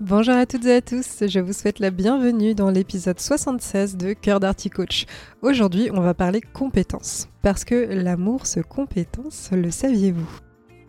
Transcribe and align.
Bonjour 0.00 0.34
à 0.34 0.46
toutes 0.46 0.64
et 0.64 0.76
à 0.76 0.80
tous, 0.80 1.24
je 1.26 1.40
vous 1.40 1.52
souhaite 1.52 1.78
la 1.78 1.90
bienvenue 1.90 2.54
dans 2.54 2.70
l'épisode 2.70 3.20
76 3.20 3.98
de 3.98 4.14
Cœur 4.14 4.40
d'Arty 4.40 4.70
Coach. 4.70 5.04
Aujourd'hui, 5.42 5.90
on 5.92 6.00
va 6.00 6.14
parler 6.14 6.40
compétences. 6.40 7.28
Parce 7.42 7.66
que 7.66 7.74
l'amour 7.74 8.46
se 8.46 8.60
compétence, 8.60 9.50
le 9.52 9.70
saviez-vous? 9.70 10.40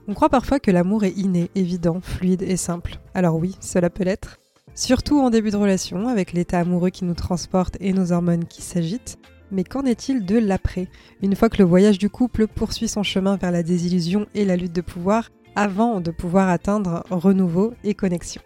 On 0.08 0.14
croit 0.14 0.30
parfois 0.30 0.62
que 0.62 0.72
l'amour 0.72 1.04
est 1.04 1.18
inné, 1.18 1.52
évident, 1.55 2.00
fluide 2.00 2.42
et 2.42 2.55
simple. 2.55 3.00
Alors 3.14 3.36
oui, 3.36 3.58
cela 3.60 3.90
peut 3.90 4.05
l'être. 4.05 4.40
Surtout 4.76 5.20
en 5.20 5.30
début 5.30 5.52
de 5.52 5.58
relation, 5.58 6.08
avec 6.08 6.32
l'état 6.32 6.60
amoureux 6.60 6.90
qui 6.90 7.04
nous 7.04 7.14
transporte 7.14 7.76
et 7.82 7.91
nos 7.91 8.14
hormones 8.14 8.46
qui 8.46 8.62
s'agitent. 8.62 9.18
Mais 9.52 9.66
qu'en 9.66 9.84
est-il 9.84 10.26
de 10.26 10.38
l'après? 10.38 10.88
Une 11.22 11.36
fois 11.36 11.50
que 11.50 11.58
le 11.58 11.68
voyage 11.68 11.98
du 11.98 12.10
couple 12.10 12.48
poursuit 12.48 12.88
son 12.88 13.04
chemin 13.04 13.36
vers 13.36 13.52
la 13.52 13.62
désillusion 13.62 14.28
et 14.36 14.46
la 14.46 14.55
lutte 14.55 14.72
de 14.72 14.80
pouvoir, 14.80 15.32
avant 15.58 16.00
de 16.00 16.12
pouvoir 16.12 16.48
atteindre 16.48 17.04
renouveau 17.10 17.74
et 17.84 17.94
connexion. 17.94 18.41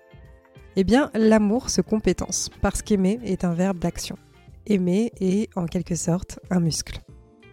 Eh 0.77 0.83
bien, 0.83 1.09
l'amour 1.13 1.69
se 1.69 1.79
compétence, 1.79 2.49
parce 2.61 2.81
qu'aimer 2.81 3.19
est 3.23 3.45
un 3.45 3.53
verbe 3.53 3.79
d'action. 3.79 4.17
Aimer 4.67 5.13
est, 5.21 5.49
en 5.55 5.67
quelque 5.67 5.95
sorte, 5.95 6.39
un 6.49 6.59
muscle. 6.59 6.99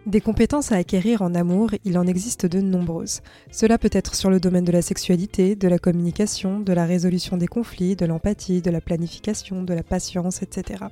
Des 0.06 0.20
compétences 0.20 0.72
à 0.72 0.76
acquérir 0.76 1.22
en 1.22 1.32
amour, 1.36 1.70
il 1.84 1.96
en 1.98 2.08
existe 2.08 2.46
de 2.46 2.60
nombreuses. 2.60 3.20
Cela 3.52 3.78
peut 3.78 3.90
être 3.92 4.16
sur 4.16 4.28
le 4.28 4.40
domaine 4.40 4.64
de 4.64 4.72
la 4.72 4.82
sexualité, 4.82 5.54
de 5.54 5.68
la 5.68 5.78
communication, 5.78 6.58
de 6.58 6.72
la 6.72 6.84
résolution 6.84 7.36
des 7.36 7.46
conflits, 7.46 7.94
de 7.94 8.06
l'empathie, 8.06 8.60
de 8.60 8.72
la 8.72 8.80
planification, 8.80 9.62
de 9.62 9.74
la 9.74 9.84
patience, 9.84 10.42
etc. 10.42 10.86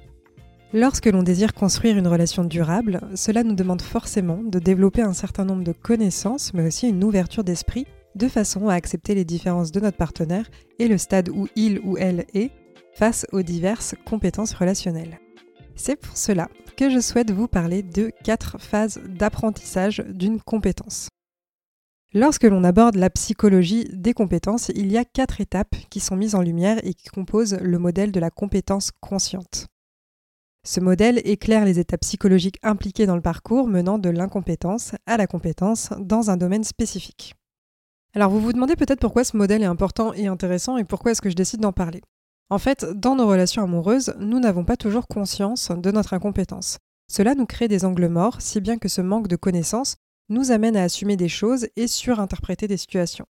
Lorsque 0.73 1.07
l'on 1.07 1.25
désire 1.25 1.53
construire 1.53 1.99
une 1.99 2.07
relation 2.07 2.45
durable, 2.45 3.01
cela 3.17 3.43
nous 3.43 3.57
demande 3.57 3.83
forcément 3.83 4.41
de 4.45 4.61
développer 4.61 5.03
un 5.03 5.15
certain 5.15 5.45
nombre 5.45 5.65
de 5.65 5.73
connaissances, 5.73 6.55
mais 6.55 6.65
aussi 6.65 6.89
une 6.89 7.03
ouverture 7.03 7.43
d'esprit 7.43 7.89
de 8.15 8.29
façon 8.29 8.69
à 8.69 8.75
accepter 8.75 9.15
les 9.15 9.25
différences 9.25 9.73
de 9.73 9.81
notre 9.81 9.97
partenaire 9.97 10.51
et 10.79 10.89
le 10.89 10.99
stade 10.99 11.29
où 11.29 11.49
il 11.57 11.81
ou 11.81 11.97
elle 11.99 12.27
est 12.35 12.51
face 12.95 13.27
aux 13.33 13.43
diverses 13.43 13.95
compétences 14.05 14.53
relationnelles. 14.53 15.19
C'est 15.77 15.97
pour 15.97 16.17
cela 16.17 16.49
que 16.77 16.91
je 16.91 17.01
souhaite 17.01 17.31
vous 17.31 17.49
parler 17.49 17.83
de 17.83 18.11
quatre 18.25 18.61
phases 18.61 19.01
d'apprentissage 19.07 20.03
d'une 20.09 20.41
compétence. 20.41 21.09
Lorsque 22.13 22.45
l'on 22.45 22.65
aborde 22.65 22.97
la 22.97 23.09
psychologie 23.09 23.89
des 23.93 24.15
compétences, 24.15 24.71
il 24.75 24.91
y 24.91 24.99
a 24.99 25.05
quatre 25.05 25.41
étapes 25.41 25.77
qui 25.91 26.01
sont 26.01 26.17
mises 26.17 26.35
en 26.35 26.43
lumière 26.43 26.81
et 26.83 26.93
qui 26.93 27.09
composent 27.09 27.57
le 27.61 27.79
modèle 27.79 28.11
de 28.11 28.19
la 28.19 28.31
compétence 28.31 28.91
consciente. 29.01 29.67
Ce 30.67 30.81
modèle 30.81 31.23
éclaire 31.25 31.65
les 31.65 31.79
étapes 31.79 32.01
psychologiques 32.01 32.59
impliquées 32.63 33.07
dans 33.07 33.17
le 33.17 33.23
parcours 33.23 33.69
menant 33.69 33.99
de 33.99 34.11
l'incompétence 34.11 34.93
à 35.07 35.17
la 35.17 35.27
compétence 35.27 35.91
dans 35.99 36.31
un 36.31 36.37
domaine 36.37 36.65
spécifique. 36.65 37.35
Alors 38.13 38.31
vous 38.31 38.41
vous 38.41 38.53
demandez 38.53 38.75
peut-être 38.75 38.99
pourquoi 38.99 39.23
ce 39.23 39.37
modèle 39.37 39.63
est 39.63 39.67
important 39.67 40.13
et 40.15 40.27
intéressant 40.27 40.77
et 40.77 40.85
pourquoi 40.85 41.13
est-ce 41.13 41.23
que 41.23 41.31
je 41.31 41.37
décide 41.37 41.61
d'en 41.61 41.73
parler. 41.73 42.03
En 42.49 42.59
fait, 42.59 42.85
dans 42.85 43.15
nos 43.15 43.29
relations 43.29 43.63
amoureuses, 43.63 44.15
nous 44.19 44.41
n'avons 44.41 44.65
pas 44.65 44.77
toujours 44.77 45.07
conscience 45.07 45.71
de 45.71 45.91
notre 45.93 46.15
incompétence. 46.15 46.79
Cela 47.09 47.37
nous 47.37 47.47
crée 47.47 47.69
des 47.69 47.85
angles 47.85 48.09
morts, 48.09 48.41
si 48.41 48.61
bien 48.61 48.79
que 48.79 48.89
ce 48.89 49.01
manque 49.01 49.29
de 49.29 49.37
connaissance 49.37 49.97
nous 50.29 50.51
amène 50.51 50.77
à 50.77 50.83
assumer 50.83 51.17
des 51.17 51.29
choses 51.29 51.69
et 51.77 51.87
surinterpréter 51.87 52.67
des 52.67 52.77
situations. 52.77 53.27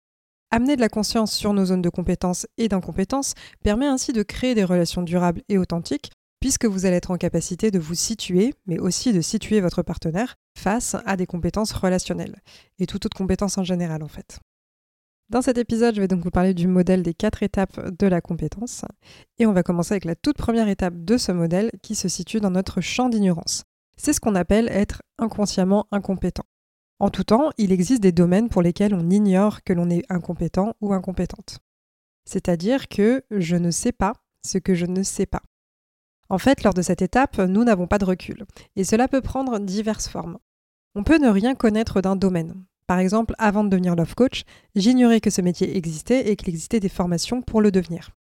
Amener 0.51 0.75
de 0.75 0.81
la 0.81 0.89
conscience 0.89 1.33
sur 1.33 1.53
nos 1.53 1.67
zones 1.67 1.83
de 1.83 1.89
compétence 1.89 2.47
et 2.59 2.69
d'incompétence 2.69 3.35
permet 3.63 3.87
ainsi 3.87 4.13
de 4.13 4.23
créer 4.25 4.57
des 4.57 4.65
relations 4.65 5.03
durables 5.03 5.43
et 5.49 5.59
authentiques, 5.59 6.11
puisque 6.41 6.67
vous 6.67 6.85
allez 6.85 6.97
être 6.97 7.11
en 7.13 7.17
capacité 7.17 7.71
de 7.71 7.79
vous 7.79 7.95
situer, 7.95 8.55
mais 8.67 8.79
aussi 8.79 9.13
de 9.13 9.21
situer 9.21 9.61
votre 9.61 9.83
partenaire 9.83 10.35
face 10.59 10.97
à 11.07 11.17
des 11.17 11.27
compétences 11.27 11.73
relationnelles, 11.73 12.41
et 12.79 12.87
toute 12.87 13.07
autre 13.07 13.17
compétence 13.17 13.59
en 13.59 13.65
général 13.65 14.03
en 14.03 14.09
fait. 14.09 14.41
Dans 15.31 15.41
cet 15.41 15.57
épisode, 15.57 15.95
je 15.95 16.01
vais 16.03 16.09
donc 16.09 16.23
vous 16.23 16.31
parler 16.31 16.53
du 16.53 16.67
modèle 16.67 17.03
des 17.03 17.15
quatre 17.15 17.43
étapes 17.43 17.97
de 17.99 18.07
la 18.07 18.21
compétence. 18.21 18.85
Et 19.39 19.47
on 19.47 19.53
va 19.53 19.63
commencer 19.63 19.95
avec 19.95 20.05
la 20.05 20.15
toute 20.15 20.37
première 20.37 20.69
étape 20.69 20.95
de 20.97 21.17
ce 21.17 21.33
modèle 21.33 21.71
qui 21.83 21.95
se 21.95 22.09
situe 22.09 22.41
dans 22.41 22.51
notre 22.51 22.83
champ 22.83 23.09
d'ignorance. 23.09 23.65
C'est 23.97 24.13
ce 24.13 24.21
qu'on 24.21 24.35
appelle 24.35 24.69
être 24.69 25.03
inconsciemment 25.19 25.87
incompétent. 25.93 26.45
En 26.99 27.09
tout 27.09 27.25
temps, 27.25 27.51
il 27.57 27.73
existe 27.73 28.03
des 28.03 28.13
domaines 28.13 28.51
pour 28.51 28.63
lesquels 28.63 28.95
on 28.95 29.11
ignore 29.11 29.63
que 29.63 29.73
l'on 29.73 29.89
est 29.89 30.05
incompétent 30.11 30.75
ou 30.81 30.93
incompétente. 30.93 31.59
C'est-à-dire 32.27 32.89
que 32.89 33.23
je 33.31 33.57
ne 33.57 33.71
sais 33.71 33.93
pas 33.93 34.13
ce 34.43 34.59
que 34.59 34.75
je 34.75 34.87
ne 34.87 35.03
sais 35.03 35.27
pas. 35.27 35.43
En 36.29 36.39
fait, 36.39 36.63
lors 36.63 36.75
de 36.75 36.83
cette 36.83 37.03
étape, 37.03 37.39
nous 37.39 37.65
n'avons 37.65 37.87
pas 37.87 37.99
de 37.99 38.05
recul, 38.05 38.45
et 38.77 38.85
cela 38.85 39.09
peut 39.09 39.21
prendre 39.21 39.59
diverses 39.59 40.09
formes. 40.09 40.39
On 40.95 41.03
peut 41.03 41.19
ne 41.19 41.29
rien 41.29 41.55
connaître 41.55 42.01
d'un 42.01 42.17
domaine, 42.17 42.65
par 42.87 42.99
exemple, 42.99 43.35
avant 43.39 43.65
de 43.65 43.71
devenir 43.71 43.97
love 43.97 44.15
coach, 44.15 44.45
j'ignorais 44.75 45.21
que 45.21 45.31
ce 45.31 45.41
métier 45.41 45.77
existait 45.77 46.31
et 46.31 46.37
qu'il 46.37 46.51
existait 46.51 46.81
des 46.81 46.89
formations 46.89 47.43
pour 47.43 47.61
le 47.61 47.71
devenir. 47.71 48.11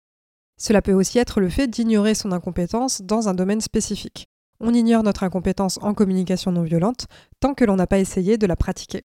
Cela 0.57 0.83
peut 0.83 0.93
aussi 0.93 1.19
être 1.19 1.41
le 1.41 1.49
fait 1.49 1.69
d'ignorer 1.69 2.15
son 2.15 2.33
incompétence 2.33 3.03
dans 3.03 3.29
un 3.29 3.35
domaine 3.35 3.61
spécifique. 3.61 4.27
On 4.61 4.73
ignore 4.73 5.03
notre 5.03 5.25
incompétence 5.25 5.79
en 5.83 5.95
communication 5.95 6.53
non 6.53 6.63
violente 6.63 7.07
tant 7.41 7.55
que 7.55 7.65
l'on 7.65 7.77
n'a 7.77 7.87
pas 7.87 7.99
essayé 7.99 8.39
de 8.39 8.47
la 8.47 8.57
pratiquer. 8.57 9.03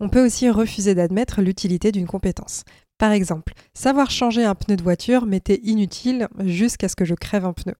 On 0.00 0.08
peut 0.08 0.24
aussi 0.24 0.50
refuser 0.50 0.94
d'admettre 0.94 1.42
l'utilité 1.42 1.92
d'une 1.92 2.06
compétence. 2.06 2.64
Par 2.98 3.12
exemple, 3.12 3.52
savoir 3.74 4.10
changer 4.10 4.44
un 4.44 4.54
pneu 4.54 4.76
de 4.76 4.82
voiture 4.82 5.26
m'était 5.26 5.60
inutile 5.62 6.28
jusqu'à 6.40 6.88
ce 6.88 6.96
que 6.96 7.04
je 7.04 7.14
crève 7.14 7.44
un 7.44 7.52
pneu. 7.52 7.74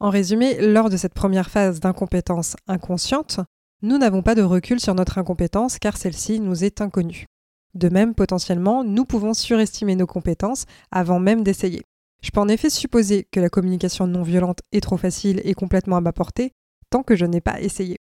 En 0.00 0.10
résumé, 0.10 0.60
lors 0.60 0.90
de 0.90 0.96
cette 0.96 1.14
première 1.14 1.50
phase 1.50 1.80
d'incompétence 1.80 2.56
inconsciente, 2.66 3.40
nous 3.82 3.98
n'avons 3.98 4.22
pas 4.22 4.34
de 4.34 4.42
recul 4.42 4.80
sur 4.80 4.94
notre 4.94 5.18
incompétence 5.18 5.78
car 5.78 5.96
celle-ci 5.96 6.40
nous 6.40 6.64
est 6.64 6.80
inconnue. 6.80 7.26
De 7.74 7.88
même, 7.88 8.14
potentiellement, 8.14 8.82
nous 8.82 9.04
pouvons 9.04 9.34
surestimer 9.34 9.94
nos 9.94 10.06
compétences 10.06 10.64
avant 10.90 11.20
même 11.20 11.42
d'essayer. 11.42 11.82
Je 12.22 12.30
peux 12.30 12.40
en 12.40 12.48
effet 12.48 12.70
supposer 12.70 13.28
que 13.30 13.38
la 13.38 13.50
communication 13.50 14.06
non 14.06 14.22
violente 14.22 14.60
est 14.72 14.80
trop 14.80 14.96
facile 14.96 15.40
et 15.44 15.54
complètement 15.54 15.96
à 15.96 16.00
ma 16.00 16.12
portée 16.12 16.52
tant 16.90 17.02
que 17.02 17.14
je 17.14 17.26
n'ai 17.26 17.40
pas 17.40 17.60
essayé. 17.60 17.98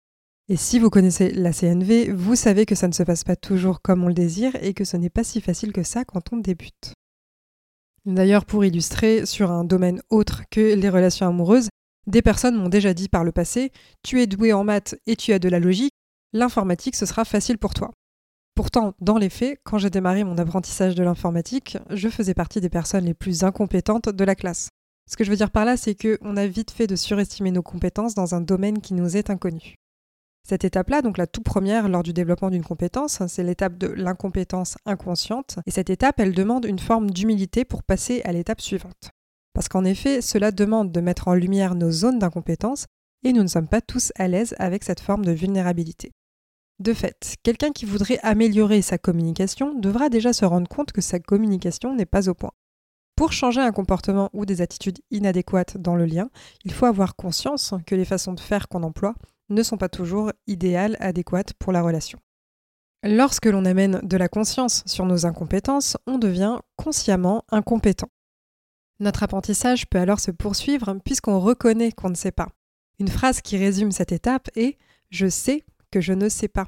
Et 0.47 0.57
si 0.57 0.77
vous 0.77 0.91
connaissez 0.91 1.31
la 1.31 1.51
CNV, 1.51 2.11
vous 2.11 2.35
savez 2.35 2.65
que 2.65 2.75
ça 2.75 2.87
ne 2.87 2.93
se 2.93 3.03
passe 3.03 3.23
pas 3.23 3.35
toujours 3.35 3.81
comme 3.81 4.03
on 4.03 4.07
le 4.07 4.13
désire 4.13 4.55
et 4.61 4.73
que 4.73 4.85
ce 4.85 4.95
n'est 4.95 5.09
pas 5.09 5.23
si 5.23 5.41
facile 5.41 5.73
que 5.73 5.83
ça 5.83 6.05
quand 6.05 6.31
on 6.31 6.37
débute. 6.37 6.93
D'ailleurs, 8.05 8.45
pour 8.45 8.63
illustrer, 8.63 9.25
sur 9.25 9.49
un 9.49 9.63
domaine 9.63 10.01
autre 10.11 10.43
que 10.51 10.75
les 10.75 10.89
relations 10.89 11.27
amoureuses, 11.27 11.69
des 12.07 12.21
personnes 12.21 12.55
m'ont 12.55 12.69
déjà 12.69 12.93
dit 12.93 13.09
par 13.09 13.23
le 13.23 13.31
passé 13.31 13.71
Tu 14.03 14.21
es 14.21 14.27
doué 14.27 14.53
en 14.53 14.63
maths 14.63 14.95
et 15.07 15.15
tu 15.15 15.33
as 15.33 15.39
de 15.39 15.49
la 15.49 15.59
logique, 15.59 15.93
l'informatique 16.33 16.95
ce 16.95 17.05
sera 17.05 17.25
facile 17.25 17.57
pour 17.57 17.73
toi. 17.73 17.91
Pourtant, 18.55 18.93
dans 19.01 19.17
les 19.17 19.29
faits, 19.29 19.59
quand 19.63 19.77
j'ai 19.77 19.89
démarré 19.89 20.23
mon 20.23 20.37
apprentissage 20.37 20.95
de 20.95 21.03
l'informatique, 21.03 21.77
je 21.89 22.07
faisais 22.07 22.33
partie 22.33 22.61
des 22.61 22.69
personnes 22.69 23.05
les 23.05 23.13
plus 23.13 23.43
incompétentes 23.43 24.09
de 24.09 24.23
la 24.23 24.35
classe. 24.35 24.69
Ce 25.09 25.17
que 25.17 25.23
je 25.23 25.29
veux 25.29 25.35
dire 25.35 25.51
par 25.51 25.65
là, 25.65 25.77
c'est 25.77 25.95
qu'on 25.95 26.37
a 26.37 26.47
vite 26.47 26.71
fait 26.71 26.87
de 26.87 26.95
surestimer 26.95 27.51
nos 27.51 27.61
compétences 27.61 28.15
dans 28.15 28.33
un 28.33 28.41
domaine 28.41 28.79
qui 28.79 28.93
nous 28.93 29.17
est 29.17 29.29
inconnu. 29.29 29.75
Cette 30.47 30.63
étape-là, 30.63 31.01
donc 31.01 31.17
la 31.17 31.27
toute 31.27 31.43
première 31.43 31.89
lors 31.89 32.03
du 32.03 32.13
développement 32.13 32.51
d'une 32.51 32.63
compétence, 32.63 33.21
c'est 33.27 33.43
l'étape 33.43 33.77
de 33.77 33.87
l'incompétence 33.87 34.77
inconsciente. 34.85 35.57
Et 35.65 35.71
cette 35.71 35.89
étape, 35.89 36.19
elle 36.19 36.33
demande 36.33 36.65
une 36.65 36.79
forme 36.79 37.09
d'humilité 37.09 37.65
pour 37.65 37.83
passer 37.83 38.21
à 38.23 38.31
l'étape 38.31 38.61
suivante. 38.61 39.09
Parce 39.55 39.69
qu'en 39.69 39.85
effet, 39.85 40.21
cela 40.21 40.51
demande 40.51 40.91
de 40.91 40.99
mettre 40.99 41.29
en 41.29 41.33
lumière 41.33 41.75
nos 41.75 41.89
zones 41.89 42.19
d'incompétence 42.19 42.87
et 43.23 43.31
nous 43.31 43.41
ne 43.41 43.47
sommes 43.47 43.69
pas 43.69 43.79
tous 43.79 44.11
à 44.15 44.27
l'aise 44.27 44.53
avec 44.59 44.83
cette 44.83 44.99
forme 44.99 45.23
de 45.23 45.31
vulnérabilité. 45.31 46.11
De 46.79 46.93
fait, 46.93 47.37
quelqu'un 47.41 47.71
qui 47.71 47.85
voudrait 47.85 48.19
améliorer 48.21 48.81
sa 48.81 48.97
communication 48.97 49.73
devra 49.73 50.09
déjà 50.09 50.33
se 50.33 50.43
rendre 50.43 50.67
compte 50.67 50.91
que 50.91 50.99
sa 50.99 51.19
communication 51.19 51.95
n'est 51.95 52.05
pas 52.05 52.27
au 52.27 52.33
point. 52.33 52.51
Pour 53.15 53.31
changer 53.31 53.61
un 53.61 53.71
comportement 53.71 54.29
ou 54.33 54.45
des 54.45 54.61
attitudes 54.61 54.99
inadéquates 55.09 55.77
dans 55.77 55.95
le 55.95 56.05
lien, 56.05 56.29
il 56.65 56.73
faut 56.73 56.85
avoir 56.85 57.15
conscience 57.15 57.73
que 57.87 57.95
les 57.95 58.03
façons 58.03 58.33
de 58.33 58.41
faire 58.41 58.67
qu'on 58.67 58.83
emploie 58.83 59.15
ne 59.49 59.63
sont 59.63 59.77
pas 59.77 59.87
toujours 59.87 60.33
idéales, 60.47 60.97
adéquates 60.99 61.53
pour 61.53 61.71
la 61.71 61.81
relation. 61.81 62.19
Lorsque 63.03 63.45
l'on 63.45 63.63
amène 63.63 64.01
de 64.03 64.17
la 64.17 64.27
conscience 64.27 64.83
sur 64.85 65.05
nos 65.05 65.25
incompétences, 65.25 65.95
on 66.07 66.17
devient 66.17 66.57
consciemment 66.75 67.45
incompétent. 67.51 68.09
Notre 68.99 69.23
apprentissage 69.23 69.87
peut 69.87 69.99
alors 69.99 70.19
se 70.19 70.31
poursuivre 70.31 70.97
puisqu'on 71.03 71.39
reconnaît 71.39 71.91
qu'on 71.91 72.09
ne 72.09 72.15
sait 72.15 72.31
pas. 72.31 72.49
Une 72.99 73.09
phrase 73.09 73.41
qui 73.41 73.57
résume 73.57 73.91
cette 73.91 74.13
étape 74.13 74.49
est⁇ 74.55 74.61
Je 75.09 75.27
sais 75.27 75.65
que 75.91 75.99
je 75.99 76.13
ne 76.13 76.29
sais 76.29 76.47
pas⁇ 76.47 76.63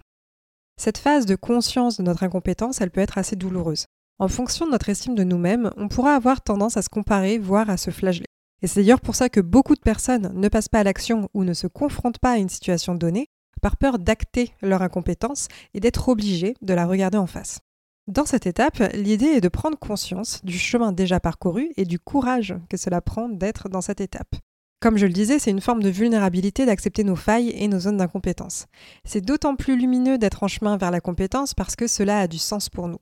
Cette 0.78 0.98
phase 0.98 1.26
de 1.26 1.36
conscience 1.36 1.98
de 1.98 2.04
notre 2.04 2.24
incompétence, 2.24 2.82
elle 2.82 2.92
peut 2.92 3.02
être 3.02 3.18
assez 3.18 3.38
douloureuse. 3.38 3.86
En 4.20 4.28
fonction 4.28 4.66
de 4.66 4.72
notre 4.72 4.90
estime 4.90 5.16
de 5.16 5.24
nous-mêmes, 5.24 5.72
on 5.78 5.88
pourra 5.88 6.16
avoir 6.16 6.42
tendance 6.42 6.76
à 6.76 6.82
se 6.82 6.90
comparer, 6.90 7.38
voire 7.38 7.70
à 7.70 7.78
se 7.78 7.92
flageller. 7.92 8.26
Et 8.62 8.68
c'est 8.68 8.82
d'ailleurs 8.82 9.02
pour 9.02 9.16
ça 9.16 9.30
que 9.30 9.40
beaucoup 9.40 9.76
de 9.76 9.80
personnes 9.80 10.32
ne 10.34 10.50
passent 10.50 10.70
pas 10.70 10.80
à 10.80 10.84
l'action 10.84 11.30
ou 11.34 11.44
ne 11.44 11.54
se 11.54 11.68
confrontent 11.68 12.20
pas 12.20 12.32
à 12.32 12.38
une 12.38 12.50
situation 12.50 12.96
donnée 12.96 13.28
par 13.62 13.78
peur 13.78 14.00
d'acter 14.00 14.54
leur 14.62 14.82
incompétence 14.82 15.48
et 15.74 15.80
d'être 15.80 16.10
obligées 16.10 16.56
de 16.62 16.74
la 16.74 16.86
regarder 16.86 17.18
en 17.18 17.28
face. 17.28 17.60
Dans 18.08 18.26
cette 18.26 18.48
étape, 18.48 18.82
l'idée 18.94 19.26
est 19.26 19.42
de 19.42 19.50
prendre 19.50 19.78
conscience 19.78 20.40
du 20.46 20.58
chemin 20.58 20.94
déjà 20.94 21.20
parcouru 21.20 21.74
et 21.76 21.84
du 21.84 22.00
courage 22.00 22.56
que 22.70 22.78
cela 22.78 23.02
prend 23.02 23.28
d'être 23.28 23.68
dans 23.68 23.82
cette 23.82 24.00
étape. 24.00 24.34
Comme 24.80 24.98
je 24.98 25.06
le 25.06 25.12
disais, 25.12 25.40
c'est 25.40 25.52
une 25.52 25.60
forme 25.60 25.84
de 25.84 25.90
vulnérabilité 25.90 26.66
d'accepter 26.66 27.04
nos 27.04 27.18
failles 27.18 27.50
et 27.50 27.68
nos 27.68 27.80
zones 27.80 27.98
d'incompétence. 27.98 28.68
C'est 29.04 29.26
d'autant 29.26 29.58
plus 29.58 29.76
lumineux 29.76 30.18
d'être 30.18 30.44
en 30.44 30.48
chemin 30.48 30.78
vers 30.78 30.92
la 30.92 31.02
compétence 31.02 31.54
parce 31.54 31.76
que 31.76 31.88
cela 31.88 32.22
a 32.22 32.28
du 32.28 32.38
sens 32.38 32.70
pour 32.70 32.88
nous. 32.88 33.00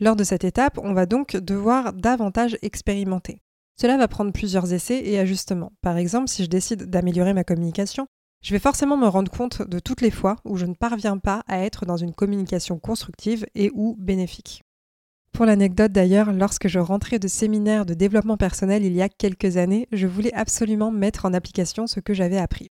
Lors 0.00 0.16
de 0.16 0.24
cette 0.24 0.44
étape, 0.44 0.78
on 0.82 0.94
va 0.94 1.04
donc 1.04 1.36
devoir 1.36 1.92
davantage 1.92 2.56
expérimenter. 2.62 3.42
Cela 3.78 3.98
va 3.98 4.08
prendre 4.08 4.32
plusieurs 4.32 4.72
essais 4.72 5.02
et 5.04 5.18
ajustements. 5.18 5.72
Par 5.82 5.98
exemple, 5.98 6.28
si 6.28 6.44
je 6.44 6.48
décide 6.48 6.84
d'améliorer 6.84 7.34
ma 7.34 7.44
communication, 7.44 8.06
je 8.42 8.52
vais 8.52 8.58
forcément 8.58 8.96
me 8.96 9.06
rendre 9.06 9.30
compte 9.30 9.62
de 9.62 9.78
toutes 9.78 10.00
les 10.00 10.10
fois 10.10 10.36
où 10.44 10.56
je 10.56 10.66
ne 10.66 10.74
parviens 10.74 11.18
pas 11.18 11.42
à 11.48 11.58
être 11.58 11.86
dans 11.86 11.96
une 11.96 12.14
communication 12.14 12.78
constructive 12.78 13.46
et 13.54 13.70
ou 13.74 13.96
bénéfique. 13.98 14.62
Pour 15.32 15.44
l'anecdote 15.44 15.92
d'ailleurs, 15.92 16.32
lorsque 16.32 16.68
je 16.68 16.78
rentrais 16.78 17.18
de 17.18 17.28
séminaire 17.28 17.84
de 17.84 17.92
développement 17.94 18.36
personnel 18.36 18.84
il 18.84 18.94
y 18.94 19.02
a 19.02 19.08
quelques 19.08 19.56
années, 19.58 19.86
je 19.92 20.06
voulais 20.06 20.32
absolument 20.32 20.90
mettre 20.90 21.26
en 21.26 21.34
application 21.34 21.86
ce 21.86 22.00
que 22.00 22.14
j'avais 22.14 22.38
appris. 22.38 22.68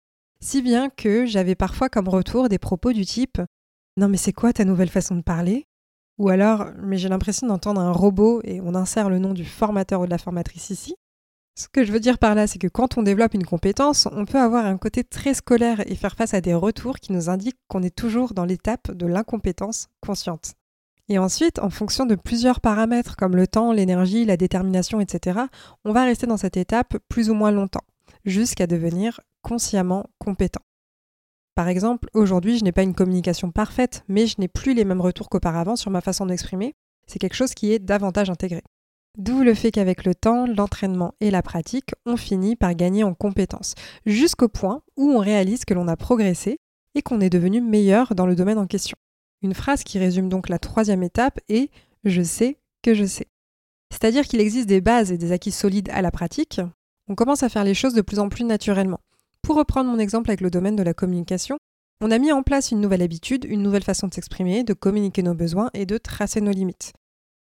Si 0.41 0.63
bien 0.63 0.89
que 0.89 1.27
j'avais 1.27 1.55
parfois 1.55 1.89
comme 1.89 2.09
retour 2.09 2.49
des 2.49 2.59
propos 2.59 2.93
du 2.93 3.05
type 3.05 3.41
Non 3.97 4.09
mais 4.09 4.17
c'est 4.17 4.33
quoi 4.33 4.53
ta 4.53 4.65
nouvelle 4.65 4.89
façon 4.89 5.17
de 5.17 5.23
parler? 5.23 5.67
Ou 6.19 6.31
alors, 6.31 6.67
mais 6.83 6.97
j'ai 6.97 7.09
l'impression 7.09 7.47
d'entendre 7.47 7.81
un 7.81 7.93
robot 7.93 8.41
et 8.43 8.61
on 8.61 8.75
insère 8.75 9.09
le 9.09 9.21
nom 9.21 9.35
du 9.35 9.45
formateur 9.45 10.01
ou 10.01 10.07
de 10.07 10.11
la 10.11 10.19
formatrice 10.19 10.71
ici. 10.71 10.97
Ce 11.59 11.67
que 11.67 11.83
je 11.83 11.91
veux 11.91 11.99
dire 11.99 12.19
par 12.19 12.37
là, 12.37 12.47
c'est 12.47 12.61
que 12.61 12.69
quand 12.69 12.99
on 12.99 13.03
développe 13.03 13.35
une 13.35 13.45
compétence, 13.45 14.07
on 14.13 14.27
peut 14.27 14.39
avoir 14.39 14.65
un 14.65 14.79
côté 14.79 15.03
très 15.03 15.35
scolaire 15.35 15.83
et 15.91 15.97
faire 15.97 16.15
face 16.15 16.33
à 16.33 16.41
des 16.41 16.55
retours 16.55 17.01
qui 17.01 17.13
nous 17.13 17.31
indiquent 17.31 17.59
qu'on 17.67 17.83
est 17.83 17.95
toujours 17.95 18.33
dans 18.33 18.45
l'étape 18.45 18.93
de 18.93 19.07
l'incompétence 19.07 19.89
consciente. 20.01 20.55
Et 21.09 21.19
ensuite, 21.19 21.59
en 21.59 21.69
fonction 21.69 22.07
de 22.07 22.15
plusieurs 22.15 22.61
paramètres 22.61 23.17
comme 23.17 23.35
le 23.35 23.49
temps, 23.49 23.73
l'énergie, 23.73 24.25
la 24.25 24.37
détermination, 24.37 25.01
etc., 25.01 25.41
on 25.85 25.93
va 25.93 26.05
rester 26.05 26.29
dans 26.29 26.37
cette 26.37 26.57
étape 26.57 26.97
plus 27.09 27.29
ou 27.29 27.35
moins 27.35 27.51
longtemps, 27.51 27.85
jusqu'à 28.25 28.69
devenir 28.69 29.21
consciemment 29.43 30.07
compétent. 30.19 30.63
Par 31.57 31.67
exemple, 31.67 32.09
aujourd'hui, 32.15 32.57
je 32.57 32.63
n'ai 32.63 32.71
pas 32.71 32.85
une 32.85 32.95
communication 32.95 33.51
parfaite, 33.51 34.05
mais 34.07 34.29
je 34.29 34.37
n'ai 34.39 34.47
plus 34.47 34.75
les 34.75 34.85
mêmes 34.85 35.01
retours 35.01 35.29
qu'auparavant 35.29 35.75
sur 35.75 35.91
ma 35.91 36.03
façon 36.03 36.27
d'exprimer. 36.27 36.77
C'est 37.09 37.19
quelque 37.19 37.35
chose 37.35 37.55
qui 37.55 37.73
est 37.73 37.81
davantage 37.81 38.31
intégré. 38.31 38.63
D'où 39.17 39.43
le 39.43 39.55
fait 39.55 39.71
qu'avec 39.71 40.05
le 40.05 40.15
temps, 40.15 40.47
l'entraînement 40.47 41.15
et 41.21 41.31
la 41.31 41.43
pratique, 41.43 41.95
on 42.07 42.17
finit 42.17 42.57
par 42.57 42.75
gagner 42.75 43.03
en 43.03 43.15
compétences, 43.15 43.75
jusqu'au 44.07 44.49
point 44.49 44.83
où 44.97 45.11
on 45.11 45.19
réalise 45.19 45.65
que 45.65 45.75
l'on 45.75 45.89
a 45.89 45.97
progressé 45.97 46.59
et 46.95 47.03
qu'on 47.03 47.21
est 47.21 47.31
devenu 47.31 47.61
meilleur 47.61 48.15
dans 48.15 48.27
le 48.27 48.37
domaine 48.37 48.59
en 48.59 48.67
question. 48.67 48.97
Une 49.43 49.55
phrase 49.55 49.85
qui 49.85 49.99
résume 49.99 50.29
donc 50.29 50.49
la 50.49 50.59
troisième 50.59 51.03
étape 51.03 51.41
est 51.49 51.71
Je 52.05 52.23
sais 52.23 52.59
que 52.83 52.95
je 52.95 53.05
sais. 53.05 53.29
C'est-à-dire 53.91 54.27
qu'il 54.27 54.41
existe 54.41 54.69
des 54.69 54.81
bases 54.81 55.13
et 55.13 55.19
des 55.19 55.33
acquis 55.33 55.53
solides 55.53 55.91
à 55.93 56.03
la 56.03 56.11
pratique, 56.11 56.61
on 57.09 57.15
commence 57.15 57.43
à 57.43 57.49
faire 57.49 57.65
les 57.65 57.75
choses 57.75 57.95
de 57.95 58.03
plus 58.03 58.19
en 58.19 58.29
plus 58.29 58.45
naturellement. 58.45 59.01
Pour 59.43 59.57
reprendre 59.57 59.91
mon 59.91 59.99
exemple 59.99 60.31
avec 60.31 60.41
le 60.41 60.51
domaine 60.51 60.77
de 60.77 60.83
la 60.83 60.95
communication, 60.95 61.59
on 62.01 62.11
a 62.11 62.19
mis 62.19 62.33
en 62.33 62.43
place 62.43 62.71
une 62.71 62.81
nouvelle 62.81 63.03
habitude, 63.03 63.45
une 63.45 63.63
nouvelle 63.63 63.83
façon 63.83 64.07
de 64.07 64.15
s'exprimer, 64.15 64.63
de 64.63 64.75
communiquer 64.75 65.23
nos 65.23 65.35
besoins 65.35 65.71
et 65.75 65.87
de 65.87 65.99
tracer 65.99 66.41
nos 66.41 66.53
limites. 66.53 66.93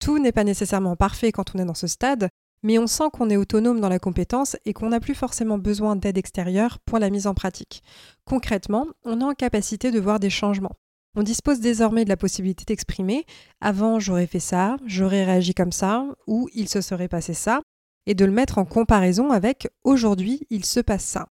Tout 0.03 0.19
n'est 0.19 0.33
pas 0.33 0.43
nécessairement 0.43 0.97
parfait 0.97 1.31
quand 1.31 1.55
on 1.55 1.61
est 1.61 1.65
dans 1.65 1.75
ce 1.75 1.87
stade, 1.87 2.29
mais 2.65 2.77
on 2.81 2.89
sent 2.89 3.05
qu'on 3.13 3.31
est 3.31 3.37
autonome 3.37 3.81
dans 3.81 3.89
la 3.89 4.01
compétence 4.01 4.57
et 4.65 4.73
qu'on 4.73 4.89
n'a 4.89 4.99
plus 4.99 5.15
forcément 5.15 5.59
besoin 5.59 5.95
d'aide 5.95 6.19
extérieure 6.19 6.81
pour 6.81 6.99
la 6.99 7.09
mise 7.09 7.29
en 7.29 7.35
pratique. 7.35 7.85
Concrètement, 8.25 8.89
on 9.05 9.21
est 9.21 9.25
en 9.25 9.35
capacité 9.35 9.93
de 9.93 10.01
voir 10.01 10.19
des 10.19 10.29
changements. 10.29 10.75
On 11.15 11.23
dispose 11.23 11.61
désormais 11.61 12.03
de 12.03 12.09
la 12.09 12.17
possibilité 12.17 12.65
d'exprimer 12.65 13.27
avant 13.61 14.01
j'aurais 14.01 14.27
fait 14.27 14.41
ça, 14.41 14.77
j'aurais 14.87 15.25
réagi 15.25 15.55
comme 15.55 15.71
ça, 15.71 16.05
ou 16.27 16.49
il 16.53 16.69
se 16.69 16.81
serait 16.81 17.07
passé 17.07 17.33
ça, 17.33 17.61
et 18.07 18.15
de 18.15 18.25
le 18.25 18.33
mettre 18.33 18.59
en 18.59 18.65
comparaison 18.65 19.31
avec 19.31 19.69
aujourd'hui 19.85 20.49
il 20.51 20.65
se 20.65 20.81
passe 20.81 21.05
ça. 21.05 21.29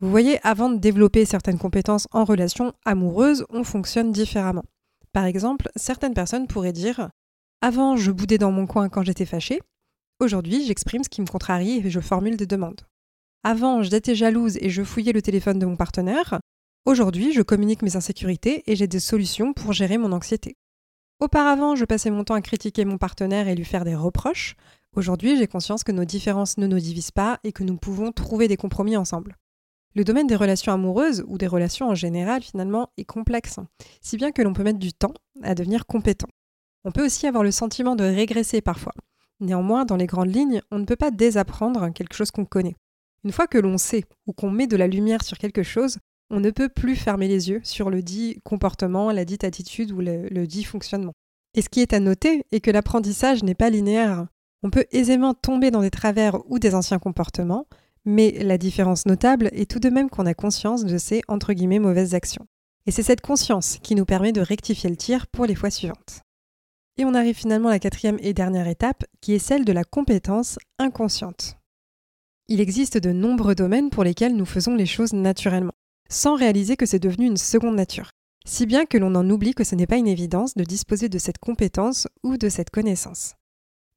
Vous 0.00 0.10
voyez, 0.10 0.40
avant 0.46 0.70
de 0.70 0.78
développer 0.78 1.26
certaines 1.26 1.58
compétences 1.58 2.08
en 2.10 2.24
relation 2.24 2.72
amoureuse, 2.86 3.44
on 3.50 3.64
fonctionne 3.64 4.12
différemment. 4.12 4.64
Par 5.12 5.26
exemple, 5.26 5.68
certaines 5.76 6.14
personnes 6.14 6.46
pourraient 6.46 6.72
dire 6.72 7.10
Avant, 7.64 7.96
je 7.96 8.10
boudais 8.10 8.38
dans 8.38 8.50
mon 8.50 8.66
coin 8.66 8.88
quand 8.88 9.04
j'étais 9.04 9.24
fâchée. 9.24 9.60
Aujourd'hui, 10.18 10.66
j'exprime 10.66 11.04
ce 11.04 11.08
qui 11.08 11.20
me 11.20 11.28
contrarie 11.28 11.76
et 11.76 11.90
je 11.90 12.00
formule 12.00 12.36
des 12.36 12.44
demandes. 12.44 12.80
Avant, 13.44 13.84
j'étais 13.84 14.16
jalouse 14.16 14.58
et 14.60 14.68
je 14.68 14.82
fouillais 14.82 15.12
le 15.12 15.22
téléphone 15.22 15.60
de 15.60 15.66
mon 15.66 15.76
partenaire. 15.76 16.40
Aujourd'hui, 16.86 17.32
je 17.32 17.40
communique 17.40 17.82
mes 17.82 17.94
insécurités 17.94 18.64
et 18.66 18.74
j'ai 18.74 18.88
des 18.88 18.98
solutions 18.98 19.52
pour 19.52 19.72
gérer 19.72 19.96
mon 19.96 20.10
anxiété. 20.10 20.56
Auparavant, 21.20 21.76
je 21.76 21.84
passais 21.84 22.10
mon 22.10 22.24
temps 22.24 22.34
à 22.34 22.40
critiquer 22.40 22.84
mon 22.84 22.98
partenaire 22.98 23.46
et 23.46 23.54
lui 23.54 23.64
faire 23.64 23.84
des 23.84 23.94
reproches. 23.94 24.56
Aujourd'hui, 24.96 25.36
j'ai 25.36 25.46
conscience 25.46 25.84
que 25.84 25.92
nos 25.92 26.04
différences 26.04 26.58
ne 26.58 26.66
nous 26.66 26.80
divisent 26.80 27.12
pas 27.12 27.38
et 27.44 27.52
que 27.52 27.62
nous 27.62 27.76
pouvons 27.76 28.10
trouver 28.10 28.48
des 28.48 28.56
compromis 28.56 28.96
ensemble. 28.96 29.36
Le 29.94 30.02
domaine 30.02 30.26
des 30.26 30.34
relations 30.34 30.72
amoureuses 30.72 31.22
ou 31.28 31.38
des 31.38 31.46
relations 31.46 31.90
en 31.90 31.94
général 31.94 32.42
finalement 32.42 32.90
est 32.96 33.04
complexe, 33.04 33.60
si 34.00 34.16
bien 34.16 34.32
que 34.32 34.42
l'on 34.42 34.52
peut 34.52 34.64
mettre 34.64 34.80
du 34.80 34.92
temps 34.92 35.14
à 35.44 35.54
devenir 35.54 35.86
compétent. 35.86 36.26
On 36.84 36.90
peut 36.90 37.04
aussi 37.04 37.26
avoir 37.26 37.44
le 37.44 37.52
sentiment 37.52 37.96
de 37.96 38.04
régresser 38.04 38.60
parfois. 38.60 38.92
Néanmoins, 39.40 39.84
dans 39.84 39.96
les 39.96 40.06
grandes 40.06 40.34
lignes, 40.34 40.62
on 40.70 40.78
ne 40.78 40.84
peut 40.84 40.96
pas 40.96 41.10
désapprendre 41.10 41.90
quelque 41.92 42.14
chose 42.14 42.30
qu'on 42.30 42.44
connaît. 42.44 42.76
Une 43.24 43.32
fois 43.32 43.46
que 43.46 43.58
l'on 43.58 43.78
sait 43.78 44.04
ou 44.26 44.32
qu'on 44.32 44.50
met 44.50 44.66
de 44.66 44.76
la 44.76 44.88
lumière 44.88 45.22
sur 45.22 45.38
quelque 45.38 45.62
chose, 45.62 45.98
on 46.30 46.40
ne 46.40 46.50
peut 46.50 46.68
plus 46.68 46.96
fermer 46.96 47.28
les 47.28 47.50
yeux 47.50 47.60
sur 47.62 47.90
le 47.90 48.02
dit 48.02 48.40
comportement, 48.44 49.12
la 49.12 49.24
dite 49.24 49.44
attitude 49.44 49.92
ou 49.92 50.00
le, 50.00 50.46
dit 50.46 50.64
fonctionnement. 50.64 51.12
Et 51.54 51.62
ce 51.62 51.68
qui 51.68 51.80
est 51.80 51.92
à 51.92 52.00
noter 52.00 52.42
est 52.50 52.60
que 52.60 52.70
l'apprentissage 52.70 53.44
n'est 53.44 53.54
pas 53.54 53.70
linéaire. 53.70 54.26
On 54.62 54.70
peut 54.70 54.86
aisément 54.90 55.34
tomber 55.34 55.70
dans 55.70 55.82
des 55.82 55.90
travers 55.90 56.38
ou 56.50 56.58
des 56.58 56.74
anciens 56.74 56.98
comportements, 56.98 57.66
mais 58.04 58.42
la 58.42 58.58
différence 58.58 59.06
notable 59.06 59.50
est 59.52 59.70
tout 59.70 59.78
de 59.78 59.90
même 59.90 60.08
qu'on 60.08 60.26
a 60.26 60.34
conscience 60.34 60.84
de 60.84 60.98
ces 60.98 61.20
entre 61.28 61.52
guillemets 61.52 61.78
mauvaises 61.78 62.14
actions. 62.14 62.46
Et 62.86 62.90
c'est 62.90 63.02
cette 63.02 63.20
conscience 63.20 63.78
qui 63.82 63.94
nous 63.94 64.04
permet 64.04 64.32
de 64.32 64.40
rectifier 64.40 64.90
le 64.90 64.96
tir 64.96 65.26
pour 65.28 65.46
les 65.46 65.54
fois 65.54 65.70
suivantes. 65.70 66.22
Et 66.98 67.04
on 67.04 67.14
arrive 67.14 67.36
finalement 67.36 67.68
à 67.68 67.72
la 67.72 67.78
quatrième 67.78 68.18
et 68.20 68.34
dernière 68.34 68.68
étape, 68.68 69.04
qui 69.20 69.32
est 69.32 69.38
celle 69.38 69.64
de 69.64 69.72
la 69.72 69.84
compétence 69.84 70.58
inconsciente. 70.78 71.56
Il 72.48 72.60
existe 72.60 72.98
de 72.98 73.12
nombreux 73.12 73.54
domaines 73.54 73.90
pour 73.90 74.04
lesquels 74.04 74.36
nous 74.36 74.44
faisons 74.44 74.74
les 74.74 74.86
choses 74.86 75.14
naturellement, 75.14 75.72
sans 76.10 76.36
réaliser 76.36 76.76
que 76.76 76.86
c'est 76.86 76.98
devenu 76.98 77.26
une 77.26 77.36
seconde 77.38 77.76
nature, 77.76 78.10
si 78.44 78.66
bien 78.66 78.84
que 78.84 78.98
l'on 78.98 79.14
en 79.14 79.28
oublie 79.30 79.54
que 79.54 79.64
ce 79.64 79.74
n'est 79.74 79.86
pas 79.86 79.96
une 79.96 80.08
évidence 80.08 80.54
de 80.54 80.64
disposer 80.64 81.08
de 81.08 81.18
cette 81.18 81.38
compétence 81.38 82.08
ou 82.22 82.36
de 82.36 82.48
cette 82.48 82.70
connaissance. 82.70 83.34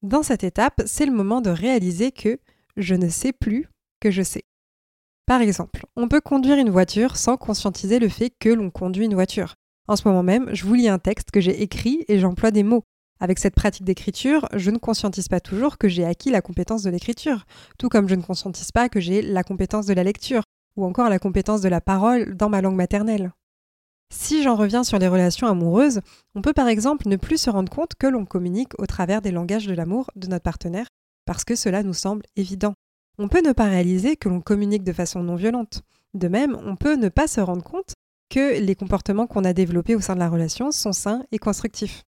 Dans 0.01 0.23
cette 0.23 0.43
étape, 0.43 0.83
c'est 0.85 1.05
le 1.05 1.11
moment 1.11 1.41
de 1.41 1.49
réaliser 1.49 2.11
que 2.11 2.39
je 2.77 2.95
ne 2.95 3.09
sais 3.09 3.33
plus 3.33 3.67
que 3.99 4.11
je 4.11 4.21
sais. 4.21 4.43
Par 5.25 5.41
exemple, 5.41 5.85
on 5.95 6.07
peut 6.07 6.21
conduire 6.21 6.57
une 6.57 6.69
voiture 6.69 7.17
sans 7.17 7.35
conscientiser 7.35 7.99
le 7.99 8.09
fait 8.09 8.31
que 8.39 8.49
l'on 8.49 8.69
conduit 8.69 9.05
une 9.05 9.15
voiture. 9.15 9.55
En 9.87 9.95
ce 9.95 10.07
moment 10.07 10.23
même, 10.23 10.49
je 10.53 10.65
vous 10.65 10.73
lis 10.73 10.89
un 10.89 10.99
texte 10.99 11.31
que 11.31 11.39
j'ai 11.39 11.61
écrit 11.61 12.05
et 12.07 12.19
j'emploie 12.19 12.51
des 12.51 12.63
mots. 12.63 12.83
Avec 13.19 13.39
cette 13.39 13.55
pratique 13.55 13.85
d'écriture, 13.85 14.47
je 14.53 14.71
ne 14.71 14.77
conscientise 14.77 15.27
pas 15.27 15.39
toujours 15.39 15.77
que 15.77 15.87
j'ai 15.87 16.03
acquis 16.03 16.31
la 16.31 16.41
compétence 16.41 16.83
de 16.83 16.89
l'écriture, 16.89 17.45
tout 17.77 17.87
comme 17.87 18.09
je 18.09 18.15
ne 18.15 18.21
conscientise 18.21 18.71
pas 18.71 18.89
que 18.89 18.99
j'ai 18.99 19.21
la 19.21 19.43
compétence 19.43 19.85
de 19.85 19.93
la 19.93 20.03
lecture, 20.03 20.43
ou 20.75 20.85
encore 20.85 21.09
la 21.09 21.19
compétence 21.19 21.61
de 21.61 21.69
la 21.69 21.81
parole 21.81 22.35
dans 22.35 22.49
ma 22.49 22.61
langue 22.61 22.75
maternelle. 22.75 23.31
Si 24.13 24.43
j'en 24.43 24.55
reviens 24.55 24.83
sur 24.83 24.99
les 24.99 25.07
relations 25.07 25.47
amoureuses, 25.47 26.01
on 26.35 26.41
peut 26.41 26.53
par 26.53 26.67
exemple 26.67 27.07
ne 27.07 27.15
plus 27.15 27.37
se 27.37 27.49
rendre 27.49 27.71
compte 27.71 27.95
que 27.97 28.07
l'on 28.07 28.25
communique 28.25 28.77
au 28.79 28.85
travers 28.85 29.21
des 29.21 29.31
langages 29.31 29.65
de 29.65 29.73
l'amour 29.73 30.11
de 30.15 30.27
notre 30.27 30.43
partenaire, 30.43 30.87
parce 31.25 31.43
que 31.43 31.55
cela 31.55 31.83
nous 31.83 31.93
semble 31.93 32.25
évident 32.35 32.73
on 33.17 33.27
peut 33.27 33.41
ne 33.41 33.53
pas 33.53 33.65
réaliser 33.65 34.15
que 34.17 34.29
l'on 34.29 34.41
communique 34.41 34.83
de 34.83 34.93
façon 34.93 35.23
non 35.23 35.35
violente. 35.35 35.83
De 36.13 36.27
même, 36.27 36.57
on 36.65 36.75
peut 36.75 36.95
ne 36.95 37.09
pas 37.09 37.27
se 37.27 37.41
rendre 37.41 37.63
compte 37.63 37.94
que 38.35 38.59
les 38.59 38.75
comportements 38.75 39.27
qu'on 39.27 39.45
a 39.45 39.53
développés 39.53 39.95
au 39.95 40.01
sein 40.01 40.13
de 40.13 40.19
la 40.19 40.27
relation 40.27 40.69
sont 40.73 40.91
sains 40.91 41.23
et 41.31 41.37
constructifs. 41.37 42.03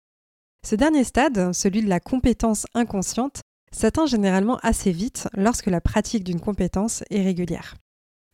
Ce 0.64 0.76
dernier 0.76 1.02
stade, 1.02 1.52
celui 1.52 1.82
de 1.82 1.88
la 1.88 1.98
compétence 1.98 2.64
inconsciente, 2.74 3.40
s'atteint 3.72 4.06
généralement 4.06 4.56
assez 4.62 4.92
vite 4.92 5.26
lorsque 5.36 5.66
la 5.66 5.80
pratique 5.80 6.22
d'une 6.22 6.38
compétence 6.38 7.02
est 7.10 7.24
régulière. 7.24 7.74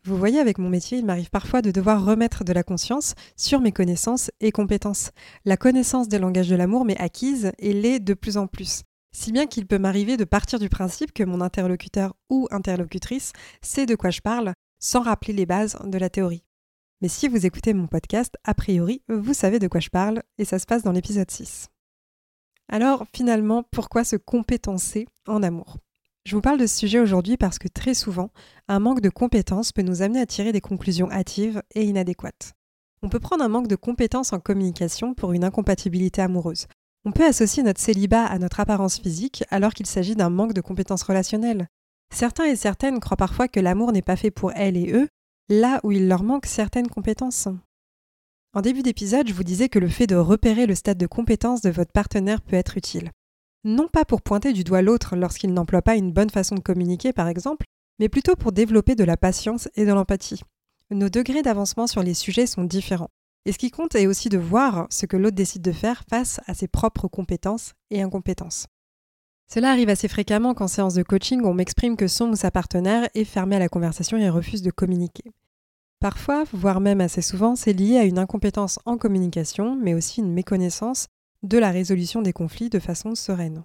Vous 0.05 0.19
voyez, 0.19 0.39
avec 0.39 0.59
mon 0.59 0.69
métier, 0.69 0.99
il 0.99 1.07
m'arrive 1.07 1.31
parfois 1.31 1.63
de 1.63 1.71
devoir 1.71 2.05
remettre 2.05 2.45
de 2.45 2.53
la 2.53 2.63
conscience 2.63 3.15
sur 3.39 3.63
mes 3.63 3.73
connaissances 3.73 4.31
et 4.41 4.53
compétences. 4.53 5.11
La 5.47 5.57
connaissance 5.57 6.09
des 6.09 6.19
langages 6.19 6.51
de 6.51 6.57
l'amour 6.57 6.85
m'est 6.85 7.01
acquise 7.01 7.53
et 7.59 7.73
l'est 7.73 8.01
de 8.01 8.13
plus 8.13 8.37
en 8.37 8.49
plus. 8.49 8.83
Si 9.17 9.33
bien 9.33 9.47
qu'il 9.47 9.67
peut 9.67 9.79
m'arriver 9.79 10.19
de 10.19 10.25
partir 10.25 10.59
du 10.59 10.69
principe 10.69 11.15
que 11.15 11.25
mon 11.25 11.41
interlocuteur 11.41 12.15
ou 12.29 12.49
interlocutrice 12.51 13.33
sait 13.63 13.87
de 13.87 13.95
quoi 13.95 14.11
je 14.11 14.21
parle 14.21 14.53
sans 14.79 15.01
rappeler 15.01 15.33
les 15.33 15.47
bases 15.47 15.79
de 15.83 15.97
la 15.97 16.11
théorie. 16.11 16.45
Mais 17.01 17.09
si 17.09 17.29
vous 17.29 17.47
écoutez 17.47 17.75
mon 17.75 17.87
podcast, 17.87 18.37
a 18.43 18.55
priori, 18.55 19.03
vous 19.09 19.33
savez 19.33 19.61
de 19.61 19.69
quoi 19.69 19.79
je 19.79 19.89
parle 19.89 20.23
et 20.37 20.45
ça 20.45 20.59
se 20.59 20.67
passe 20.67 20.83
dans 20.83 20.91
l'épisode 20.91 21.31
6. 21.31 21.69
Alors 22.69 23.07
finalement, 23.15 23.63
pourquoi 23.71 24.03
se 24.03 24.17
compétencer 24.17 25.07
en 25.29 25.45
amour? 25.45 25.77
Je 26.25 26.35
vous 26.35 26.43
parle 26.43 26.59
de 26.59 26.67
ce 26.67 26.77
sujet 26.77 26.99
aujourd'hui 26.99 27.37
parce 27.37 27.61
que 27.61 27.69
très 27.69 27.95
souvent, 27.95 28.31
un 28.67 28.81
manque 28.81 29.01
de 29.01 29.11
compétences 29.11 29.71
peut 29.71 29.83
nous 29.83 30.03
amener 30.03 30.21
à 30.21 30.27
tirer 30.27 30.51
des 30.51 30.61
conclusions 30.61 31.11
hâtives 31.11 31.63
et 31.77 31.85
inadéquates. 31.85 32.55
On 33.03 33.09
peut 33.09 33.21
prendre 33.21 33.45
un 33.45 33.49
manque 33.49 33.69
de 33.69 33.77
compétences 33.77 34.33
en 34.33 34.41
communication 34.41 35.15
pour 35.15 35.33
une 35.33 35.45
incompatibilité 35.45 36.21
amoureuse. 36.21 36.67
On 37.05 37.13
peut 37.13 37.25
associer 37.25 37.63
notre 37.63 37.81
célibat 37.81 38.25
à 38.25 38.39
notre 38.39 38.59
apparence 38.59 38.99
physique 38.99 39.45
alors 39.51 39.73
qu'il 39.73 39.87
s'agit 39.87 40.17
d'un 40.17 40.31
manque 40.31 40.53
de 40.53 40.61
compétences 40.61 41.05
relationnelles. 41.05 41.69
Certains 42.13 42.47
et 42.47 42.57
certaines 42.57 42.99
croient 42.99 43.17
parfois 43.17 43.47
que 43.47 43.61
l'amour 43.61 43.93
n'est 43.93 44.03
pas 44.03 44.17
fait 44.17 44.33
pour 44.33 44.51
elles 44.53 44.77
et 44.77 44.93
eux, 44.93 45.09
là 45.49 45.81
où 45.83 45.93
il 45.93 46.09
leur 46.09 46.23
manque 46.23 46.47
certaines 46.47 46.89
compétences. 46.89 47.49
En 48.55 48.61
début 48.61 48.83
d'épisode, 48.83 49.29
je 49.29 49.35
vous 49.35 49.45
disais 49.45 49.69
que 49.69 49.79
le 49.79 49.89
fait 49.89 50.07
de 50.07 50.17
repérer 50.17 50.67
le 50.67 50.75
stade 50.75 50.99
de 50.99 51.07
compétence 51.07 51.61
de 51.61 51.71
votre 51.71 51.93
partenaire 51.93 52.41
peut 52.41 52.57
être 52.57 52.77
utile. 52.77 53.11
Non 53.65 53.89
pas 53.89 54.05
pour 54.05 54.23
pointer 54.23 54.53
du 54.53 54.65
doigt 54.65 54.83
l'autre 54.83 55.17
lorsqu'il 55.17 55.53
n'emploie 55.53 55.83
pas 55.83 55.97
une 55.97 56.13
bonne 56.13 56.31
façon 56.31 56.55
de 56.55 56.61
communiquer, 56.61 57.13
par 57.13 57.29
exemple, 57.29 57.67
mais 57.99 58.09
plutôt 58.09 58.37
pour 58.37 58.53
développer 58.53 58.95
de 58.95 59.05
la 59.05 59.17
patience 59.17 59.69
et 59.75 59.85
de 59.85 59.93
l'empathie. 59.93 60.41
Nos 60.91 61.09
degrés 61.09 61.43
d'avancement 61.43 61.87
sur 61.87 62.03
les 62.03 62.15
sujets 62.15 62.47
sont 62.47 62.65
différents. 62.65 63.11
Et 63.45 63.53
ce 63.53 63.59
qui 63.59 63.71
compte 63.71 63.95
est 63.95 64.07
aussi 64.07 64.29
de 64.29 64.39
voir 64.39 64.87
ce 64.91 65.07
que 65.07 65.17
l'autre 65.17 65.37
décide 65.37 65.63
de 65.63 65.73
faire 65.73 66.03
face 66.09 66.41
à 66.47 66.55
ses 66.55 66.69
propres 66.69 67.09
compétences 67.09 67.75
et 67.91 68.03
incompétences. 68.03 68.67
Cela 69.53 69.71
arrive 69.71 69.89
assez 69.89 70.09
fréquemment 70.09 70.53
qu'en 70.53 70.69
séance 70.69 70.95
de 70.95 71.03
coaching, 71.03 71.43
on 71.43 71.55
m'exprime 71.55 71.97
que 71.97 72.07
son 72.07 72.29
ou 72.29 72.37
sa 72.37 72.51
partenaire 72.51 73.09
est 73.15 73.25
fermé 73.25 73.57
à 73.57 73.59
la 73.59 73.71
conversation 73.71 74.19
et 74.19 74.29
refuse 74.29 74.61
de 74.61 74.71
communiquer. 74.71 75.33
Parfois, 76.01 76.45
voire 76.53 76.81
même 76.81 77.01
assez 77.01 77.23
souvent, 77.23 77.57
c'est 77.57 77.73
lié 77.73 77.97
à 77.97 78.05
une 78.05 78.19
incompétence 78.19 78.79
en 78.85 78.99
communication, 78.99 79.75
mais 79.75 79.95
aussi 79.95 80.21
une 80.21 80.33
méconnaissance 80.33 81.09
de 81.43 81.57
la 81.57 81.71
résolution 81.71 82.21
des 82.21 82.33
conflits 82.33 82.69
de 82.69 82.79
façon 82.79 83.15
sereine. 83.15 83.65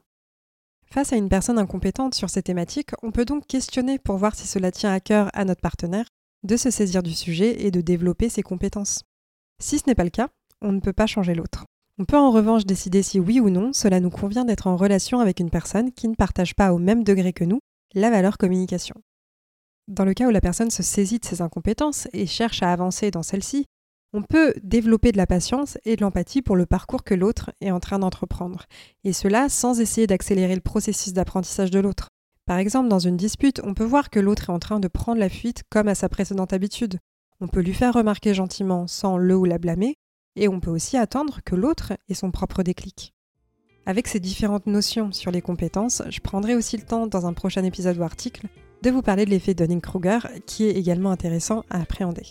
Face 0.86 1.12
à 1.12 1.18
une 1.18 1.30
personne 1.30 1.60
incompétente 1.60 2.16
sur 2.16 2.30
ces 2.30 2.44
thématiques, 2.44 2.92
on 3.02 3.12
peut 3.12 3.26
donc 3.26 3.46
questionner 3.46 4.00
pour 4.00 4.18
voir 4.18 4.36
si 4.36 4.48
cela 4.48 4.72
tient 4.72 4.94
à 4.94 5.00
cœur 5.00 5.30
à 5.34 5.44
notre 5.44 5.62
partenaire 5.62 6.06
de 6.44 6.56
se 6.56 6.72
saisir 6.72 7.04
du 7.04 7.14
sujet 7.14 7.66
et 7.66 7.72
de 7.72 7.82
développer 7.82 8.30
ses 8.30 8.44
compétences. 8.44 9.04
Si 9.62 9.80
ce 9.80 9.84
n'est 9.88 9.96
pas 9.96 10.04
le 10.04 10.10
cas, 10.10 10.30
on 10.62 10.72
ne 10.72 10.80
peut 10.80 10.94
pas 10.94 11.08
changer 11.08 11.36
l'autre. 11.36 11.66
On 12.00 12.06
peut 12.06 12.18
en 12.18 12.32
revanche 12.32 12.66
décider 12.66 13.04
si 13.04 13.20
oui 13.20 13.40
ou 13.40 13.50
non 13.50 13.72
cela 13.72 14.00
nous 14.00 14.10
convient 14.10 14.46
d'être 14.46 14.66
en 14.66 14.76
relation 14.76 15.20
avec 15.20 15.40
une 15.40 15.52
personne 15.52 15.92
qui 15.92 16.08
ne 16.08 16.16
partage 16.16 16.56
pas 16.56 16.74
au 16.74 16.80
même 16.80 17.04
degré 17.04 17.34
que 17.34 17.44
nous 17.44 17.60
la 17.94 18.10
valeur 18.10 18.40
communication. 18.40 18.96
Dans 19.88 20.06
le 20.06 20.14
cas 20.14 20.28
où 20.28 20.32
la 20.32 20.42
personne 20.42 20.72
se 20.72 20.82
saisit 20.82 21.20
de 21.20 21.26
ses 21.26 21.42
incompétences 21.42 22.08
et 22.14 22.26
cherche 22.26 22.64
à 22.64 22.72
avancer 22.72 23.12
dans 23.12 23.22
celles-ci, 23.22 23.66
on 24.14 24.24
peut 24.24 24.54
développer 24.64 25.12
de 25.12 25.18
la 25.18 25.28
patience 25.28 25.78
et 25.86 25.96
de 25.96 26.02
l'empathie 26.02 26.42
pour 26.42 26.56
le 26.56 26.66
parcours 26.66 27.04
que 27.04 27.14
l'autre 27.14 27.52
est 27.62 27.72
en 27.72 27.80
train 27.80 28.00
d'entreprendre, 28.00 28.66
et 29.04 29.12
cela 29.12 29.50
sans 29.50 29.80
essayer 29.80 30.08
d'accélérer 30.08 30.56
le 30.56 30.62
processus 30.62 31.14
d'apprentissage 31.14 31.72
de 31.72 31.80
l'autre. 31.80 32.08
Par 32.46 32.58
exemple, 32.58 32.90
dans 32.90 33.00
une 33.00 33.18
dispute, 33.18 33.62
on 33.64 33.74
peut 33.74 33.84
voir 33.84 34.10
que 34.10 34.20
l'autre 34.20 34.50
est 34.50 34.54
en 34.54 34.60
train 34.60 34.80
de 34.80 34.88
prendre 34.88 35.20
la 35.20 35.30
fuite 35.30 35.64
comme 35.70 35.88
à 35.88 35.96
sa 35.96 36.10
précédente 36.10 36.54
habitude. 36.54 37.00
On 37.42 37.48
peut 37.48 37.62
lui 37.62 37.74
faire 37.74 37.94
remarquer 37.94 38.34
gentiment 38.34 38.88
sans 38.88 39.18
le 39.18 39.36
ou 39.36 39.46
la 39.46 39.58
blâmer, 39.58 39.96
et 40.36 40.48
on 40.48 40.60
peut 40.60 40.72
aussi 40.72 40.98
attendre 40.98 41.40
que 41.46 41.56
l'autre 41.56 41.94
ait 42.10 42.14
son 42.14 42.32
propre 42.32 42.64
déclic. 42.64 43.14
Avec 43.86 44.08
ces 44.08 44.20
différentes 44.20 44.66
notions 44.66 45.12
sur 45.12 45.32
les 45.32 45.42
compétences, 45.42 46.02
je 46.10 46.22
prendrai 46.22 46.56
aussi 46.56 46.78
le 46.78 46.84
temps 46.84 47.08
dans 47.08 47.26
un 47.26 47.34
prochain 47.34 47.64
épisode 47.64 47.98
ou 47.98 48.04
article 48.04 48.48
de 48.82 48.90
vous 48.90 49.02
parler 49.02 49.26
de 49.26 49.30
l'effet 49.30 49.54
Dunning-Kruger 49.54 50.20
qui 50.46 50.66
est 50.66 50.76
également 50.76 51.12
intéressant 51.12 51.64
à 51.70 51.82
appréhender. 51.82 52.28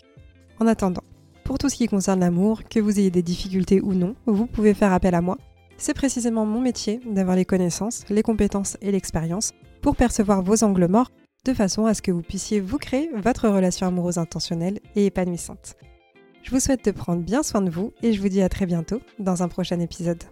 En 0.61 0.67
attendant, 0.67 1.05
pour 1.45 1.59
tout 1.59 1.69
ce 1.69 1.77
qui 1.77 1.89
concerne 1.89 2.21
l'amour, 2.21 2.63
que 2.69 2.81
vous 2.81 2.99
ayez 2.99 3.11
des 3.11 3.23
difficultés 3.23 3.81
ou 3.81 3.95
non, 3.95 4.15
vous 4.27 4.47
pouvez 4.47 4.75
faire 4.75 4.93
appel 4.93 5.15
à 5.15 5.21
moi. 5.21 5.37
C'est 5.77 5.95
précisément 5.95 6.47
mon 6.47 6.61
métier 6.61 7.01
d'avoir 7.05 7.37
les 7.37 7.45
connaissances, 7.45 8.05
les 8.09 8.23
compétences 8.23 8.77
et 8.81 8.93
l'expérience 8.93 9.53
pour 9.81 9.97
percevoir 9.97 10.43
vos 10.43 10.63
angles 10.65 10.89
morts 10.89 11.11
de 11.45 11.53
façon 11.53 11.87
à 11.87 11.95
ce 11.95 12.03
que 12.03 12.13
vous 12.13 12.23
puissiez 12.23 12.61
vous 12.61 12.79
créer 12.79 13.11
votre 13.17 13.49
relation 13.49 13.87
amoureuse 13.87 14.19
intentionnelle 14.19 14.79
et 14.95 15.07
épanouissante. 15.07 15.75
Je 16.43 16.51
vous 16.51 16.61
souhaite 16.61 16.85
de 16.85 16.91
prendre 16.91 17.23
bien 17.23 17.43
soin 17.43 17.63
de 17.63 17.71
vous 17.71 17.93
et 18.03 18.13
je 18.13 18.21
vous 18.21 18.29
dis 18.29 18.43
à 18.43 18.49
très 18.49 18.67
bientôt 18.67 19.01
dans 19.19 19.43
un 19.43 19.49
prochain 19.49 19.79
épisode. 19.81 20.23